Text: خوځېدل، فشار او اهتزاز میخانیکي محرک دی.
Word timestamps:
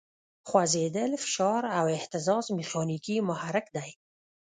خوځېدل، 0.49 1.11
فشار 1.23 1.63
او 1.77 1.85
اهتزاز 1.97 2.45
میخانیکي 2.57 3.15
محرک 3.29 3.65
دی. 3.75 3.89